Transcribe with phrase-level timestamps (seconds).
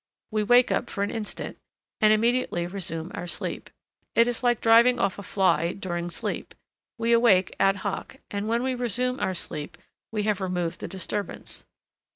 [0.31, 1.59] We wake up for an instant,
[1.99, 3.69] and immediately resume our sleep.
[4.15, 6.55] It is like driving off a fly during sleep,
[6.97, 9.77] we awake ad hoc, and when we resume our sleep
[10.11, 11.65] we have removed the disturbance.